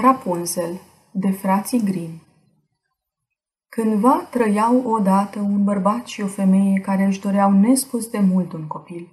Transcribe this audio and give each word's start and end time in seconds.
Rapunzel 0.00 0.80
de 1.10 1.30
frații 1.30 1.82
Grimm 1.84 2.22
Cândva 3.68 4.28
trăiau 4.30 4.82
odată 4.90 5.38
un 5.38 5.64
bărbat 5.64 6.06
și 6.06 6.20
o 6.20 6.26
femeie 6.26 6.80
care 6.80 7.04
își 7.04 7.20
doreau 7.20 7.50
nespus 7.50 8.06
de 8.06 8.18
mult 8.18 8.52
un 8.52 8.66
copil. 8.66 9.08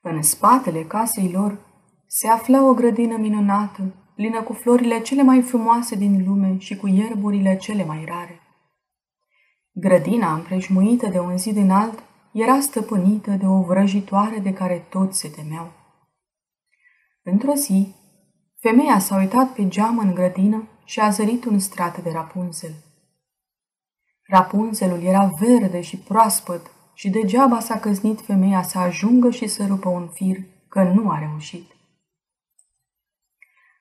În 0.00 0.22
spatele 0.22 0.82
casei 0.82 1.30
lor 1.32 1.58
se 2.06 2.28
afla 2.28 2.68
o 2.68 2.74
grădină 2.74 3.16
minunată, 3.16 3.94
plină 4.14 4.42
cu 4.42 4.52
florile 4.52 5.00
cele 5.00 5.22
mai 5.22 5.42
frumoase 5.42 5.94
din 5.94 6.24
lume 6.26 6.58
și 6.58 6.76
cu 6.76 6.86
ierburile 6.86 7.56
cele 7.56 7.84
mai 7.84 8.04
rare. 8.04 8.40
Grădina, 9.72 10.34
împrejmuită 10.34 11.06
de 11.06 11.18
un 11.18 11.38
zid 11.38 11.56
înalt, 11.56 12.02
era 12.32 12.60
stăpânită 12.60 13.30
de 13.30 13.46
o 13.46 13.60
vrăjitoare 13.60 14.38
de 14.38 14.52
care 14.52 14.86
toți 14.88 15.18
se 15.18 15.28
temeau. 15.28 15.72
Într-o 17.22 17.54
zi, 17.54 17.94
femeia 18.60 18.98
s-a 18.98 19.16
uitat 19.16 19.52
pe 19.52 19.68
geam 19.68 19.98
în 19.98 20.14
grădină 20.14 20.68
și 20.84 21.00
a 21.00 21.10
zărit 21.10 21.44
un 21.44 21.58
strat 21.58 22.02
de 22.02 22.10
rapunzel. 22.10 22.74
Rapunzelul 24.22 25.02
era 25.02 25.26
verde 25.38 25.80
și 25.80 25.98
proaspăt 25.98 26.70
și 26.94 27.10
degeaba 27.10 27.60
s-a 27.60 27.78
căznit 27.78 28.20
femeia 28.20 28.62
să 28.62 28.78
ajungă 28.78 29.30
și 29.30 29.46
să 29.46 29.66
rupă 29.66 29.88
un 29.88 30.08
fir, 30.08 30.36
că 30.68 30.82
nu 30.82 31.10
a 31.10 31.18
reușit. 31.18 31.70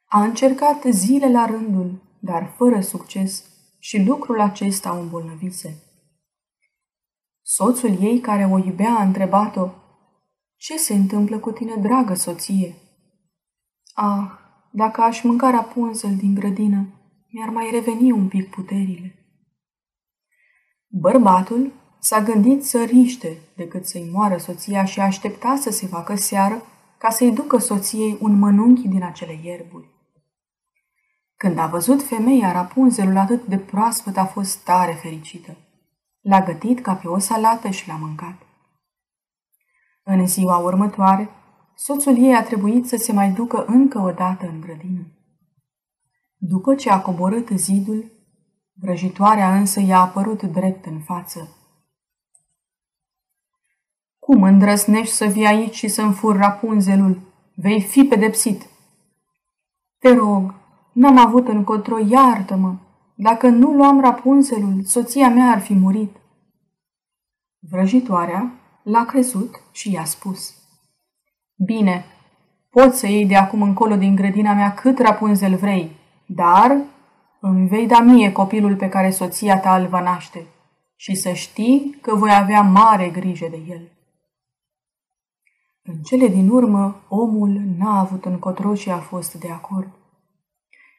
A 0.05 0.23
încercat 0.23 0.83
zile 0.89 1.31
la 1.31 1.45
rândul, 1.45 2.01
dar 2.19 2.53
fără 2.57 2.81
succes, 2.81 3.43
și 3.79 4.03
lucrul 4.03 4.39
acesta 4.39 4.95
o 4.95 4.99
îmbolnăvise. 4.99 5.83
Soțul 7.41 8.01
ei, 8.01 8.19
care 8.19 8.45
o 8.45 8.57
iubea, 8.57 8.95
a 8.97 9.03
întrebat-o, 9.03 9.69
Ce 10.55 10.77
se 10.77 10.93
întâmplă 10.93 11.39
cu 11.39 11.51
tine, 11.51 11.75
dragă 11.75 12.13
soție?" 12.13 12.75
Ah, 13.93 14.31
dacă 14.75 15.01
aș 15.01 15.23
mânca 15.23 15.49
rapunzel 15.49 16.15
din 16.15 16.33
grădină, 16.33 16.85
mi-ar 17.29 17.49
mai 17.49 17.69
reveni 17.71 18.11
un 18.11 18.27
pic 18.27 18.49
puterile." 18.49 19.15
Bărbatul 20.87 21.71
s-a 21.99 22.21
gândit 22.21 22.65
să 22.65 22.83
riște 22.83 23.37
decât 23.55 23.85
să-i 23.85 24.09
moară 24.11 24.37
soția 24.37 24.85
și 24.85 24.99
aștepta 24.99 25.55
să 25.55 25.71
se 25.71 25.87
facă 25.87 26.15
seară 26.15 26.61
ca 26.97 27.09
să-i 27.09 27.31
ducă 27.31 27.57
soției 27.57 28.17
un 28.21 28.39
mănunchi 28.39 28.87
din 28.87 29.03
acele 29.03 29.39
ierburi. 29.43 29.89
Când 31.35 31.57
a 31.57 31.67
văzut 31.67 32.03
femeia 32.03 32.51
rapunzelul 32.51 33.17
atât 33.17 33.45
de 33.45 33.57
proaspăt, 33.57 34.17
a 34.17 34.25
fost 34.25 34.63
tare 34.63 34.91
fericită. 34.91 35.57
L-a 36.21 36.41
gătit 36.41 36.79
ca 36.79 36.93
pe 36.93 37.07
o 37.07 37.17
salată 37.17 37.69
și 37.69 37.87
l-a 37.87 37.95
mâncat. 37.95 38.35
În 40.03 40.27
ziua 40.27 40.57
următoare, 40.57 41.29
soțul 41.75 42.17
ei 42.17 42.35
a 42.35 42.43
trebuit 42.43 42.87
să 42.87 42.95
se 42.95 43.13
mai 43.13 43.31
ducă 43.31 43.65
încă 43.65 43.99
o 43.99 44.11
dată 44.11 44.47
în 44.47 44.61
grădină. 44.61 45.07
După 46.37 46.75
ce 46.75 46.89
a 46.89 47.01
coborât 47.01 47.49
zidul, 47.49 48.11
vrăjitoarea 48.73 49.57
însă 49.57 49.79
i-a 49.79 49.99
apărut 49.99 50.43
drept 50.43 50.85
în 50.85 50.99
față. 50.99 51.49
Cum 54.19 54.43
îndrăsnești 54.43 55.13
să 55.13 55.25
vii 55.25 55.45
aici 55.45 55.75
și 55.75 55.87
să-mi 55.87 56.13
fur 56.13 56.35
rapunzelul? 56.35 57.21
Vei 57.55 57.81
fi 57.81 58.03
pedepsit. 58.03 58.65
Te 59.99 60.13
rog, 60.13 60.53
n-am 60.93 61.17
avut 61.17 61.47
încotro, 61.47 61.97
iartă-mă. 61.97 62.75
Dacă 63.15 63.47
nu 63.47 63.71
luam 63.71 63.99
rapunzelul, 63.99 64.83
soția 64.83 65.29
mea 65.29 65.51
ar 65.51 65.59
fi 65.59 65.73
murit. 65.73 66.15
Vrăjitoarea 67.59 68.51
l-a 68.83 69.05
crezut 69.05 69.61
și 69.71 69.91
i-a 69.91 70.05
spus. 70.05 70.64
Bine, 71.55 72.05
poți 72.69 72.99
să 72.99 73.07
iei 73.07 73.25
de 73.25 73.35
acum 73.35 73.61
încolo 73.61 73.95
din 73.95 74.15
grădina 74.15 74.53
mea 74.53 74.73
cât 74.73 74.99
rapunzel 74.99 75.55
vrei, 75.55 75.91
dar 76.25 76.77
îmi 77.39 77.67
vei 77.67 77.87
da 77.87 77.99
mie 77.99 78.31
copilul 78.31 78.75
pe 78.75 78.89
care 78.89 79.09
soția 79.09 79.59
ta 79.59 79.77
îl 79.77 79.87
va 79.87 80.01
naște 80.01 80.45
și 80.95 81.15
să 81.15 81.31
știi 81.31 81.97
că 82.01 82.15
voi 82.15 82.33
avea 82.33 82.61
mare 82.61 83.09
grijă 83.09 83.47
de 83.47 83.61
el. 83.67 83.91
În 85.83 86.01
cele 86.01 86.27
din 86.27 86.49
urmă, 86.49 87.05
omul 87.07 87.61
n-a 87.77 87.99
avut 87.99 88.25
încotro 88.25 88.75
și 88.75 88.89
a 88.89 88.97
fost 88.97 89.33
de 89.33 89.49
acord. 89.49 89.89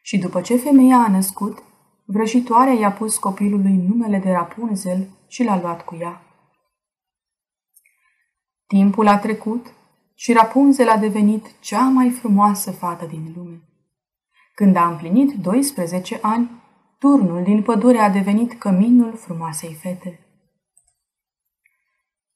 Și 0.01 0.17
după 0.17 0.41
ce 0.41 0.57
femeia 0.57 0.97
a 0.97 1.11
născut, 1.11 1.63
vrăjitoarea 2.05 2.73
i-a 2.73 2.91
pus 2.91 3.17
copilului 3.17 3.75
numele 3.87 4.19
de 4.19 4.31
Rapunzel 4.31 5.07
și 5.27 5.43
l-a 5.43 5.61
luat 5.61 5.85
cu 5.85 5.95
ea. 5.95 6.21
Timpul 8.67 9.07
a 9.07 9.17
trecut 9.17 9.73
și 10.19 10.33
Rapunzel 10.33 10.89
a 10.89 10.97
devenit 10.97 11.59
cea 11.59 11.89
mai 11.89 12.09
frumoasă 12.09 12.71
fată 12.71 13.05
din 13.05 13.33
lume. 13.35 13.61
Când 14.55 14.75
a 14.75 14.87
împlinit 14.87 15.33
12 15.33 16.19
ani, 16.21 16.49
turnul 16.97 17.43
din 17.43 17.61
pădure 17.61 17.97
a 17.97 18.09
devenit 18.09 18.53
căminul 18.53 19.15
frumoasei 19.15 19.73
fete. 19.73 20.19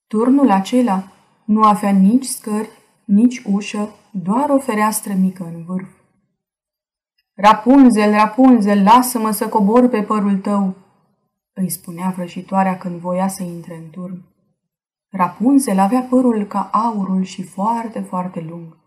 Turnul 0.07 0.51
acela 0.51 1.11
nu 1.45 1.63
avea 1.63 1.89
nici 1.89 2.25
scări, 2.25 2.69
nici 3.05 3.41
ușă, 3.45 3.89
doar 4.11 4.49
o 4.49 4.59
fereastră 4.59 5.13
mică 5.13 5.43
în 5.43 5.63
vârf. 5.63 5.89
Rapunzel, 7.33 8.11
Rapunzel, 8.11 8.83
lasă-mă 8.83 9.31
să 9.31 9.49
cobor 9.49 9.87
pe 9.87 10.03
părul 10.03 10.37
tău, 10.37 10.75
îi 11.53 11.69
spunea 11.69 12.09
vrăjitoarea 12.09 12.77
când 12.77 12.99
voia 12.99 13.27
să 13.27 13.43
intre 13.43 13.75
în 13.75 13.89
turn. 13.89 14.30
Rapunzel 15.11 15.79
avea 15.79 16.01
părul 16.01 16.43
ca 16.43 16.69
aurul 16.71 17.23
și 17.23 17.43
foarte, 17.43 17.99
foarte 17.99 18.45
lung. 18.49 18.77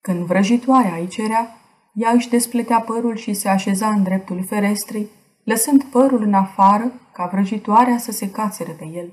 Când 0.00 0.24
vrăjitoarea 0.24 0.96
îi 0.96 1.08
cerea, 1.08 1.56
ea 1.92 2.10
își 2.10 2.28
despletea 2.28 2.80
părul 2.80 3.16
și 3.16 3.34
se 3.34 3.48
așeza 3.48 3.88
în 3.88 4.02
dreptul 4.02 4.44
ferestrei, 4.44 5.08
lăsând 5.44 5.82
părul 5.84 6.22
în 6.22 6.34
afară 6.34 6.92
ca 7.12 7.26
vrăjitoarea 7.26 7.98
să 7.98 8.12
se 8.12 8.30
cațere 8.30 8.72
pe 8.72 8.84
el. 8.84 9.12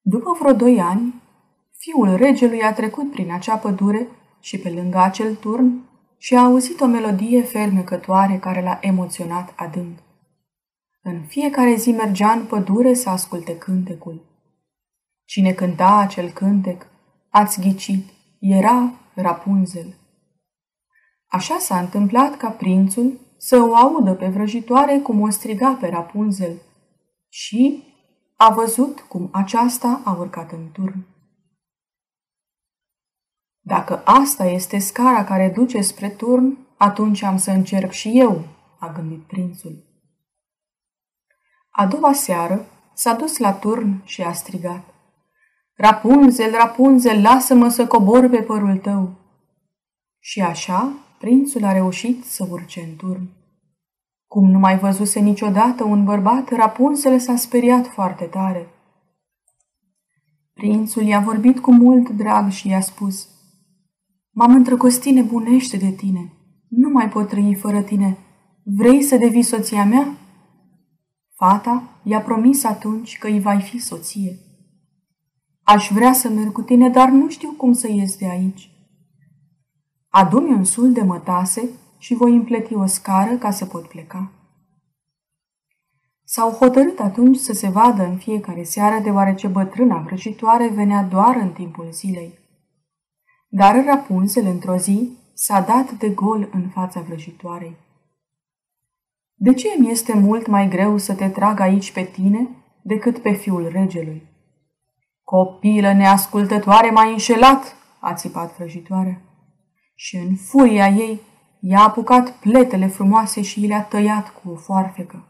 După 0.00 0.36
vreo 0.40 0.52
doi 0.52 0.80
ani, 0.80 1.14
fiul 1.76 2.16
regelui 2.16 2.62
a 2.62 2.72
trecut 2.72 3.10
prin 3.10 3.32
acea 3.32 3.56
pădure 3.56 4.08
și 4.40 4.58
pe 4.58 4.70
lângă 4.70 4.98
acel 4.98 5.34
turn 5.34 5.88
și 6.18 6.34
a 6.34 6.44
auzit 6.44 6.80
o 6.80 6.86
melodie 6.86 7.42
fermecătoare 7.42 8.38
care 8.38 8.62
l-a 8.62 8.78
emoționat 8.80 9.52
adânc. 9.56 9.98
În 11.02 11.22
fiecare 11.26 11.74
zi 11.74 11.90
mergea 11.90 12.32
în 12.32 12.46
pădure 12.46 12.94
să 12.94 13.08
asculte 13.08 13.58
cântecul. 13.58 14.24
Cine 15.24 15.52
cânta 15.52 15.96
acel 15.96 16.30
cântec, 16.30 16.86
ați 17.30 17.60
ghicit, 17.60 18.08
era 18.40 18.92
Rapunzel. 19.14 19.94
Așa 21.26 21.58
s-a 21.58 21.78
întâmplat 21.78 22.36
ca 22.36 22.50
prințul 22.50 23.20
să 23.36 23.62
o 23.62 23.74
audă 23.74 24.14
pe 24.14 24.28
vrăjitoare 24.28 24.98
cum 24.98 25.20
o 25.20 25.30
striga 25.30 25.76
pe 25.80 25.88
Rapunzel 25.88 26.62
și 27.28 27.84
a 28.36 28.50
văzut 28.54 29.00
cum 29.00 29.28
aceasta 29.32 30.00
a 30.04 30.16
urcat 30.18 30.52
în 30.52 30.70
turn. 30.72 31.06
Dacă 33.60 34.02
asta 34.04 34.44
este 34.44 34.78
scara 34.78 35.24
care 35.24 35.52
duce 35.54 35.80
spre 35.80 36.08
turn, 36.08 36.58
atunci 36.76 37.22
am 37.22 37.36
să 37.36 37.50
încerc 37.50 37.90
și 37.90 38.18
eu, 38.18 38.44
a 38.78 38.92
gândit 38.92 39.22
prințul. 39.22 39.89
A 41.70 41.86
doua 41.86 42.12
seară 42.12 42.66
s-a 42.94 43.14
dus 43.14 43.38
la 43.38 43.52
turn 43.52 44.02
și 44.04 44.22
a 44.22 44.32
strigat. 44.32 44.94
Rapunzel, 45.74 46.50
Rapunzel, 46.50 47.22
lasă-mă 47.22 47.68
să 47.68 47.86
cobor 47.86 48.28
pe 48.28 48.42
părul 48.42 48.76
tău. 48.76 49.10
Și 50.18 50.40
așa, 50.40 50.92
prințul 51.18 51.64
a 51.64 51.72
reușit 51.72 52.24
să 52.24 52.46
urce 52.50 52.80
în 52.80 52.96
turn. 52.96 53.28
Cum 54.26 54.50
nu 54.50 54.58
mai 54.58 54.78
văzuse 54.78 55.20
niciodată 55.20 55.84
un 55.84 56.04
bărbat, 56.04 56.48
Rapunzel 56.48 57.18
s-a 57.18 57.36
speriat 57.36 57.86
foarte 57.86 58.24
tare. 58.24 58.68
Prințul 60.54 61.02
i-a 61.02 61.20
vorbit 61.20 61.58
cu 61.58 61.72
mult 61.72 62.08
drag 62.08 62.50
și 62.50 62.68
i-a 62.68 62.80
spus, 62.80 63.28
M-am 64.32 64.54
întrăcostit 64.54 65.14
nebunește 65.14 65.76
de 65.76 65.90
tine. 65.90 66.32
Nu 66.68 66.88
mai 66.88 67.08
pot 67.08 67.28
trăi 67.28 67.54
fără 67.54 67.82
tine. 67.82 68.18
Vrei 68.62 69.02
să 69.02 69.16
devii 69.16 69.42
soția 69.42 69.84
mea?" 69.84 70.14
Fata 71.40 71.82
i-a 72.02 72.20
promis 72.20 72.64
atunci 72.64 73.18
că 73.18 73.26
îi 73.26 73.40
vai 73.40 73.60
fi 73.60 73.78
soție. 73.78 74.38
Aș 75.62 75.90
vrea 75.92 76.12
să 76.12 76.28
merg 76.28 76.52
cu 76.52 76.62
tine, 76.62 76.88
dar 76.88 77.08
nu 77.08 77.28
știu 77.28 77.50
cum 77.50 77.72
să 77.72 77.88
ies 77.88 78.16
de 78.16 78.28
aici. 78.28 78.70
Adu-mi 80.08 80.52
un 80.52 80.64
sul 80.64 80.92
de 80.92 81.02
mătase 81.02 81.68
și 81.98 82.14
voi 82.14 82.32
împleti 82.34 82.74
o 82.74 82.86
scară 82.86 83.36
ca 83.36 83.50
să 83.50 83.66
pot 83.66 83.86
pleca. 83.86 84.30
S-au 86.24 86.50
hotărât 86.50 86.98
atunci 86.98 87.36
să 87.36 87.52
se 87.52 87.68
vadă 87.68 88.04
în 88.04 88.16
fiecare 88.16 88.62
seară, 88.62 89.02
deoarece 89.02 89.46
bătrâna 89.46 89.98
vrăjitoare 89.98 90.68
venea 90.68 91.02
doar 91.02 91.36
în 91.36 91.52
timpul 91.52 91.88
zilei. 91.92 92.38
Dar 93.48 93.84
Rapunzel, 93.84 94.46
într-o 94.46 94.76
zi, 94.76 95.10
s-a 95.34 95.60
dat 95.60 95.92
de 95.92 96.08
gol 96.10 96.48
în 96.52 96.68
fața 96.68 97.00
vrăjitoarei. 97.00 97.76
De 99.42 99.54
ce 99.54 99.68
mi 99.78 99.90
este 99.90 100.14
mult 100.14 100.46
mai 100.46 100.68
greu 100.68 100.96
să 100.96 101.14
te 101.14 101.28
trag 101.28 101.60
aici 101.60 101.92
pe 101.92 102.02
tine 102.02 102.48
decât 102.82 103.18
pe 103.18 103.32
fiul 103.32 103.68
regelui? 103.72 104.22
Copilă 105.22 105.92
neascultătoare 105.92 106.90
m-ai 106.90 107.12
înșelat, 107.12 107.76
a 108.00 108.14
țipat 108.14 108.56
vrăjitoarea 108.56 109.20
și 109.94 110.16
în 110.16 110.36
furia 110.36 110.88
ei 110.88 111.20
i-a 111.60 111.80
apucat 111.80 112.30
pletele 112.30 112.86
frumoase 112.86 113.42
și 113.42 113.60
le-a 113.60 113.82
tăiat 113.82 114.42
cu 114.42 114.50
o 114.50 114.56
foarfecă. 114.56 115.24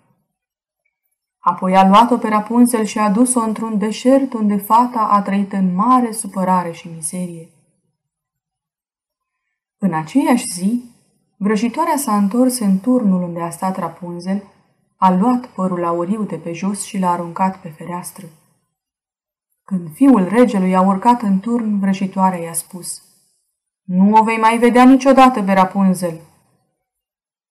Apoi 1.38 1.76
a 1.76 1.88
luat-o 1.88 2.16
pe 2.16 2.28
Rapunzel 2.28 2.84
și 2.84 2.98
a 2.98 3.10
dus-o 3.10 3.40
într-un 3.40 3.78
deșert 3.78 4.32
unde 4.32 4.56
fata 4.56 5.00
a 5.00 5.22
trăit 5.22 5.52
în 5.52 5.74
mare 5.74 6.12
supărare 6.12 6.72
și 6.72 6.88
mizerie. 6.94 7.48
În 9.78 9.94
aceeași 9.94 10.44
zi, 10.52 10.84
vrăjitoarea 11.42 11.96
s-a 11.96 12.16
întors 12.16 12.58
în 12.58 12.78
turnul 12.78 13.22
unde 13.22 13.40
a 13.40 13.50
stat 13.50 13.78
Rapunzel, 13.78 14.42
a 14.96 15.10
luat 15.10 15.46
părul 15.46 15.84
auriu 15.84 16.22
de 16.22 16.36
pe 16.36 16.52
jos 16.52 16.82
și 16.82 16.98
l-a 16.98 17.10
aruncat 17.10 17.60
pe 17.60 17.68
fereastră. 17.68 18.26
Când 19.62 19.92
fiul 19.92 20.28
regelui 20.28 20.74
a 20.74 20.80
urcat 20.80 21.22
în 21.22 21.40
turn, 21.40 21.78
vrăjitoarea 21.78 22.38
i-a 22.38 22.52
spus, 22.52 23.02
Nu 23.82 24.16
o 24.16 24.22
vei 24.22 24.38
mai 24.38 24.58
vedea 24.58 24.84
niciodată 24.84 25.42
pe 25.42 25.52
Rapunzel. 25.52 26.20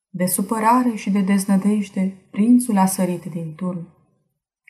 De 0.10 0.26
supărare 0.26 0.96
și 0.96 1.10
de 1.10 1.22
deznădejde, 1.22 2.28
prințul 2.32 2.78
a 2.78 2.86
sărit 2.86 3.26
din 3.26 3.54
turn. 3.56 3.88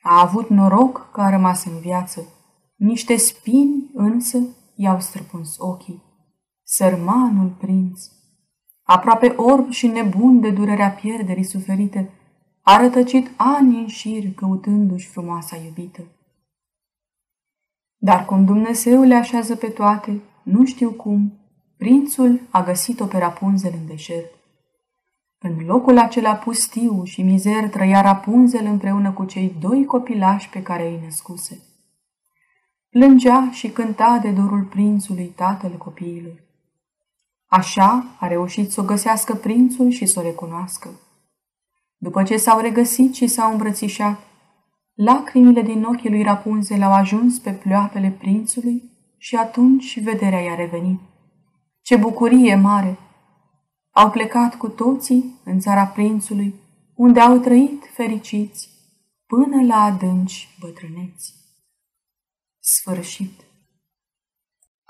A 0.02 0.22
avut 0.22 0.50
noroc 0.50 1.10
că 1.12 1.22
a 1.22 1.30
rămas 1.30 1.66
în 1.66 1.80
viață. 1.80 2.28
Niște 2.76 3.16
spini 3.16 3.92
însă 3.94 4.38
i-au 4.76 5.00
străpuns 5.00 5.56
ochii. 5.58 6.04
Sărmanul 6.64 7.50
prinț, 7.50 8.06
aproape 8.92 9.28
orb 9.28 9.70
și 9.70 9.88
nebun 9.88 10.40
de 10.40 10.50
durerea 10.52 10.90
pierderii 10.90 11.44
suferite, 11.44 12.10
a 12.62 12.78
rătăcit 12.78 13.32
ani 13.36 13.78
în 13.78 13.88
șir 13.88 14.34
căutându-și 14.36 15.08
frumoasa 15.08 15.56
iubită. 15.66 16.02
Dar 17.98 18.26
cum 18.26 18.46
Dumnezeu 18.46 19.02
le 19.02 19.16
așează 19.16 19.56
pe 19.56 19.68
toate, 19.68 20.22
nu 20.44 20.66
știu 20.66 20.92
cum, 20.92 21.34
prințul 21.78 22.42
a 22.50 22.64
găsit-o 22.64 23.06
pe 23.06 23.18
Rapunzel 23.18 23.74
în 23.82 23.88
deșert. 23.88 24.34
În 25.40 25.66
locul 25.66 25.98
acela 25.98 26.36
pustiu 26.36 27.04
și 27.04 27.22
mizer 27.22 27.70
trăia 27.70 28.02
Rapunzel 28.02 28.66
împreună 28.66 29.12
cu 29.12 29.26
cei 29.26 29.56
doi 29.60 29.86
copilași 29.86 30.50
pe 30.50 30.62
care 30.62 30.88
îi 30.88 31.00
născuse. 31.04 31.60
Plângea 32.90 33.50
și 33.52 33.70
cânta 33.70 34.20
de 34.22 34.32
dorul 34.32 34.64
prințului 34.64 35.34
tatăl 35.36 35.72
copiilor. 35.78 36.48
Așa 37.50 38.06
a 38.20 38.28
reușit 38.28 38.72
să 38.72 38.82
o 38.82 38.84
găsească 38.84 39.36
prințul 39.36 39.90
și 39.90 40.06
să 40.06 40.20
o 40.20 40.24
recunoască. 40.24 40.90
După 41.98 42.24
ce 42.24 42.38
s-au 42.38 42.60
regăsit 42.60 43.16
și 43.16 43.28
s-au 43.28 43.52
îmbrățișat, 43.52 44.20
lacrimile 44.94 45.62
din 45.62 45.84
ochii 45.84 46.10
lui 46.10 46.24
Rapunzel 46.24 46.82
au 46.82 46.94
ajuns 46.94 47.40
pe 47.40 47.52
ploapele 47.52 48.10
prințului 48.10 48.84
și 49.18 49.36
atunci 49.36 50.02
vederea 50.02 50.40
i-a 50.40 50.56
revenit. 50.56 51.00
Ce 51.82 51.96
bucurie 51.96 52.56
mare! 52.56 52.98
Au 53.92 54.10
plecat 54.10 54.56
cu 54.56 54.68
toții 54.68 55.40
în 55.44 55.60
țara 55.60 55.86
prințului, 55.86 56.56
unde 56.96 57.20
au 57.20 57.38
trăit 57.38 57.84
fericiți 57.94 58.70
până 59.26 59.66
la 59.66 59.82
adânci 59.82 60.58
bătrâneți. 60.60 61.34
Sfârșit. 62.60 63.32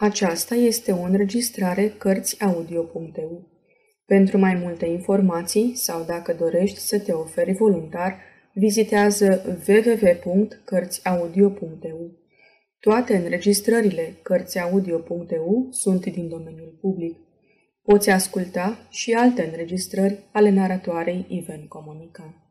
Aceasta 0.02 0.56
este 0.56 0.92
o 0.92 1.02
înregistrare 1.02 1.90
Cărțiaudio.eu. 1.90 3.48
Pentru 4.06 4.38
mai 4.38 4.56
multe 4.56 4.86
informații 4.86 5.76
sau 5.76 6.04
dacă 6.04 6.34
dorești 6.34 6.80
să 6.80 7.00
te 7.00 7.12
oferi 7.12 7.54
voluntar, 7.54 8.20
vizitează 8.54 9.60
www.cărțiaudio.eu. 9.68 12.12
Toate 12.80 13.16
înregistrările 13.16 14.16
Cărțiaudio.eu 14.22 15.68
sunt 15.72 16.06
din 16.06 16.30
domeniul 16.30 16.78
public. 16.82 17.18
Poți 17.82 18.10
asculta 18.10 18.88
și 18.90 19.14
alte 19.14 19.46
înregistrări 19.46 20.20
ale 20.32 20.50
naratoarei 20.50 21.26
Iven 21.30 21.68
Comunica. 21.68 22.49